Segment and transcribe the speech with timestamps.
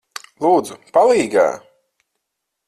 [0.45, 1.45] Lūdzu, palīgā!